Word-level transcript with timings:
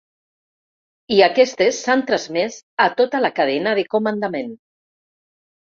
I 1.17 1.21
aquestes 1.25 1.83
s’han 1.83 2.01
transmès 2.09 2.59
a 2.87 2.89
tota 3.03 3.23
la 3.29 3.33
cadena 3.43 3.77
de 3.83 3.87
comandament. 3.95 4.53